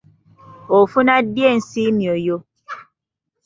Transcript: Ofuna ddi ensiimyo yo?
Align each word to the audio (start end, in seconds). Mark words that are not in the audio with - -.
Ofuna 0.77 1.13
ddi 1.25 1.41
ensiimyo 1.51 2.13
yo? 2.25 2.37